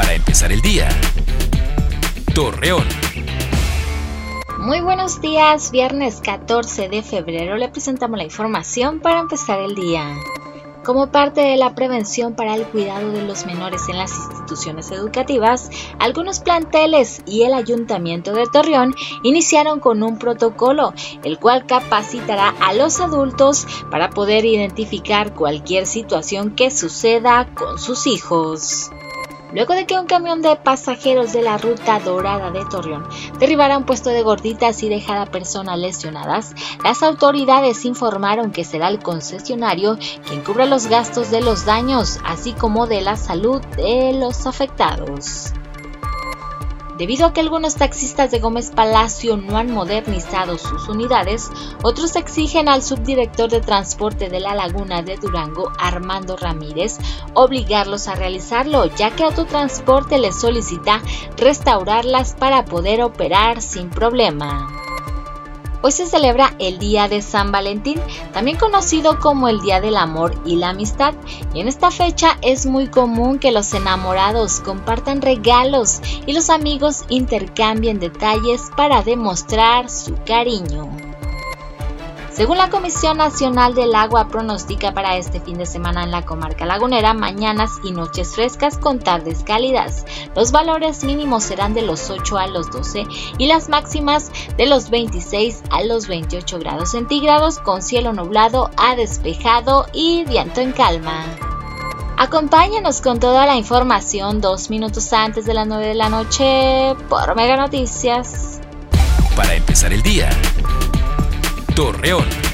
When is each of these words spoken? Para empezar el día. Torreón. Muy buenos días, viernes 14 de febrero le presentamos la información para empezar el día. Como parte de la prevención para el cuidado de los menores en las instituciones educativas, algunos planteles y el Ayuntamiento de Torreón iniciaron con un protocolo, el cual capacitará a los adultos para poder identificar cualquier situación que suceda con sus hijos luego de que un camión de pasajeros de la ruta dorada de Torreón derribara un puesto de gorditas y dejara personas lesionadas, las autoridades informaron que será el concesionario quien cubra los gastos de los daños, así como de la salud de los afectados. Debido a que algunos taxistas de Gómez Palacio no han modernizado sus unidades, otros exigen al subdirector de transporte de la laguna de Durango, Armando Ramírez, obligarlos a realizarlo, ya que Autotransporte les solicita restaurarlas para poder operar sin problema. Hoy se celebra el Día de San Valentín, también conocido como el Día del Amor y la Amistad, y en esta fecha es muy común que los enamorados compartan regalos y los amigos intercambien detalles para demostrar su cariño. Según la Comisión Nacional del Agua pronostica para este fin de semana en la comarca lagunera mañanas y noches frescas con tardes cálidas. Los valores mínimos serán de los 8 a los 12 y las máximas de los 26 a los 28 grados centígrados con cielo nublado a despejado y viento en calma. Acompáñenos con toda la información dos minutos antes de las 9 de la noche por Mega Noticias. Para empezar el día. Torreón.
Para 0.00 0.14
empezar 0.14 0.50
el 0.50 0.62
día. 0.62 0.88
Torreón. 2.34 2.88
Muy 4.58 4.80
buenos 4.80 5.20
días, 5.20 5.70
viernes 5.70 6.22
14 6.22 6.88
de 6.88 7.02
febrero 7.02 7.58
le 7.58 7.68
presentamos 7.68 8.16
la 8.16 8.24
información 8.24 9.00
para 9.00 9.20
empezar 9.20 9.60
el 9.60 9.74
día. 9.74 10.16
Como 10.84 11.12
parte 11.12 11.42
de 11.42 11.58
la 11.58 11.74
prevención 11.74 12.34
para 12.34 12.54
el 12.54 12.64
cuidado 12.64 13.12
de 13.12 13.24
los 13.24 13.44
menores 13.44 13.90
en 13.90 13.98
las 13.98 14.10
instituciones 14.16 14.90
educativas, 14.90 15.68
algunos 15.98 16.40
planteles 16.40 17.20
y 17.26 17.42
el 17.42 17.52
Ayuntamiento 17.52 18.32
de 18.32 18.46
Torreón 18.46 18.94
iniciaron 19.22 19.80
con 19.80 20.02
un 20.02 20.18
protocolo, 20.18 20.94
el 21.24 21.38
cual 21.38 21.66
capacitará 21.66 22.54
a 22.58 22.72
los 22.72 23.00
adultos 23.00 23.66
para 23.90 24.08
poder 24.08 24.46
identificar 24.46 25.34
cualquier 25.34 25.84
situación 25.84 26.52
que 26.52 26.70
suceda 26.70 27.50
con 27.54 27.78
sus 27.78 28.06
hijos 28.06 28.90
luego 29.52 29.74
de 29.74 29.86
que 29.86 29.98
un 29.98 30.06
camión 30.06 30.42
de 30.42 30.56
pasajeros 30.56 31.32
de 31.32 31.42
la 31.42 31.58
ruta 31.58 32.00
dorada 32.00 32.50
de 32.50 32.64
Torreón 32.70 33.06
derribara 33.38 33.78
un 33.78 33.84
puesto 33.84 34.10
de 34.10 34.22
gorditas 34.22 34.82
y 34.82 34.88
dejara 34.88 35.26
personas 35.26 35.78
lesionadas, 35.78 36.54
las 36.84 37.02
autoridades 37.02 37.84
informaron 37.84 38.50
que 38.50 38.64
será 38.64 38.88
el 38.88 39.00
concesionario 39.00 39.98
quien 40.26 40.42
cubra 40.42 40.66
los 40.66 40.86
gastos 40.86 41.30
de 41.30 41.40
los 41.40 41.64
daños, 41.64 42.20
así 42.24 42.52
como 42.52 42.86
de 42.86 43.00
la 43.00 43.16
salud 43.16 43.60
de 43.76 44.12
los 44.12 44.46
afectados. 44.46 45.52
Debido 47.00 47.24
a 47.24 47.32
que 47.32 47.40
algunos 47.40 47.76
taxistas 47.76 48.30
de 48.30 48.40
Gómez 48.40 48.72
Palacio 48.72 49.38
no 49.38 49.56
han 49.56 49.70
modernizado 49.70 50.58
sus 50.58 50.86
unidades, 50.86 51.50
otros 51.82 52.14
exigen 52.14 52.68
al 52.68 52.82
subdirector 52.82 53.48
de 53.48 53.62
transporte 53.62 54.28
de 54.28 54.38
la 54.38 54.54
laguna 54.54 55.00
de 55.00 55.16
Durango, 55.16 55.72
Armando 55.78 56.36
Ramírez, 56.36 56.98
obligarlos 57.32 58.06
a 58.06 58.16
realizarlo, 58.16 58.84
ya 58.84 59.12
que 59.12 59.24
Autotransporte 59.24 60.18
les 60.18 60.38
solicita 60.38 61.00
restaurarlas 61.38 62.34
para 62.34 62.66
poder 62.66 63.00
operar 63.00 63.62
sin 63.62 63.88
problema. 63.88 64.79
Hoy 65.82 65.92
se 65.92 66.06
celebra 66.06 66.54
el 66.58 66.78
Día 66.78 67.08
de 67.08 67.22
San 67.22 67.52
Valentín, 67.52 67.98
también 68.32 68.58
conocido 68.58 69.18
como 69.18 69.48
el 69.48 69.60
Día 69.60 69.80
del 69.80 69.96
Amor 69.96 70.34
y 70.44 70.56
la 70.56 70.70
Amistad, 70.70 71.14
y 71.54 71.60
en 71.60 71.68
esta 71.68 71.90
fecha 71.90 72.36
es 72.42 72.66
muy 72.66 72.88
común 72.88 73.38
que 73.38 73.50
los 73.50 73.72
enamorados 73.72 74.60
compartan 74.60 75.22
regalos 75.22 76.00
y 76.26 76.34
los 76.34 76.50
amigos 76.50 77.04
intercambien 77.08 77.98
detalles 77.98 78.70
para 78.76 79.02
demostrar 79.02 79.88
su 79.88 80.14
cariño. 80.26 81.09
Según 82.32 82.58
la 82.58 82.70
Comisión 82.70 83.18
Nacional 83.18 83.74
del 83.74 83.94
Agua 83.94 84.28
pronostica 84.28 84.94
para 84.94 85.16
este 85.16 85.40
fin 85.40 85.58
de 85.58 85.66
semana 85.66 86.04
en 86.04 86.10
la 86.10 86.24
comarca 86.24 86.64
lagunera 86.64 87.12
mañanas 87.12 87.72
y 87.82 87.90
noches 87.90 88.34
frescas 88.34 88.78
con 88.78 89.00
tardes 89.00 89.42
cálidas. 89.42 90.06
Los 90.36 90.52
valores 90.52 91.02
mínimos 91.04 91.44
serán 91.44 91.74
de 91.74 91.82
los 91.82 92.08
8 92.08 92.38
a 92.38 92.46
los 92.46 92.70
12 92.70 93.04
y 93.36 93.46
las 93.46 93.68
máximas 93.68 94.30
de 94.56 94.66
los 94.66 94.90
26 94.90 95.62
a 95.70 95.82
los 95.82 96.06
28 96.06 96.58
grados 96.60 96.92
centígrados 96.92 97.58
con 97.58 97.82
cielo 97.82 98.12
nublado 98.12 98.70
a 98.76 98.94
despejado 98.94 99.86
y 99.92 100.24
viento 100.24 100.60
en 100.60 100.72
calma. 100.72 101.24
Acompáñenos 102.16 103.00
con 103.00 103.18
toda 103.18 103.46
la 103.46 103.56
información 103.56 104.40
dos 104.40 104.70
minutos 104.70 105.12
antes 105.12 105.46
de 105.46 105.54
las 105.54 105.66
9 105.66 105.86
de 105.86 105.94
la 105.94 106.10
noche 106.10 106.94
por 107.08 107.34
Mega 107.34 107.56
Noticias. 107.56 108.60
Para 109.34 109.54
empezar 109.54 109.92
el 109.92 110.02
día. 110.02 110.28
Torreón. 111.80 112.49